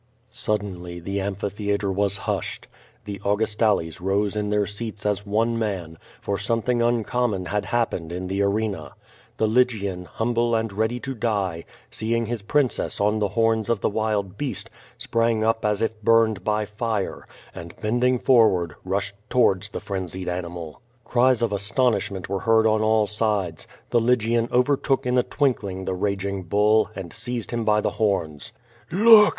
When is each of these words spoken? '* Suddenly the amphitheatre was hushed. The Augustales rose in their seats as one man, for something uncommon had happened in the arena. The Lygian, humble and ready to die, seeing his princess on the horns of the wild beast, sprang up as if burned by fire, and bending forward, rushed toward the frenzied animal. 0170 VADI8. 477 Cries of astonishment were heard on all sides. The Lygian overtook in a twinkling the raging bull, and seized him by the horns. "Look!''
'* 0.15 0.31
Suddenly 0.31 0.99
the 0.99 1.21
amphitheatre 1.21 1.91
was 1.91 2.17
hushed. 2.17 2.67
The 3.05 3.19
Augustales 3.19 3.99
rose 4.01 4.35
in 4.35 4.49
their 4.49 4.65
seats 4.65 5.05
as 5.05 5.27
one 5.27 5.59
man, 5.59 5.95
for 6.19 6.39
something 6.39 6.81
uncommon 6.81 7.45
had 7.45 7.65
happened 7.65 8.11
in 8.11 8.23
the 8.27 8.41
arena. 8.41 8.93
The 9.37 9.45
Lygian, 9.47 10.05
humble 10.05 10.55
and 10.55 10.73
ready 10.73 10.99
to 11.01 11.13
die, 11.13 11.65
seeing 11.91 12.25
his 12.25 12.41
princess 12.41 12.99
on 12.99 13.19
the 13.19 13.27
horns 13.27 13.69
of 13.69 13.81
the 13.81 13.91
wild 13.91 14.39
beast, 14.39 14.71
sprang 14.97 15.43
up 15.43 15.63
as 15.63 15.83
if 15.83 16.01
burned 16.01 16.43
by 16.43 16.65
fire, 16.65 17.27
and 17.53 17.75
bending 17.79 18.17
forward, 18.17 18.73
rushed 18.83 19.13
toward 19.29 19.61
the 19.71 19.79
frenzied 19.79 20.27
animal. 20.27 20.81
0170 21.05 21.05
VADI8. 21.05 21.13
477 21.13 21.13
Cries 21.13 21.41
of 21.43 21.53
astonishment 21.53 22.27
were 22.27 22.39
heard 22.39 22.65
on 22.65 22.81
all 22.81 23.05
sides. 23.05 23.67
The 23.91 24.01
Lygian 24.01 24.49
overtook 24.51 25.05
in 25.05 25.19
a 25.19 25.21
twinkling 25.21 25.85
the 25.85 25.93
raging 25.93 26.41
bull, 26.41 26.89
and 26.95 27.13
seized 27.13 27.51
him 27.51 27.63
by 27.63 27.81
the 27.81 27.91
horns. 27.91 28.51
"Look!'' 28.91 29.29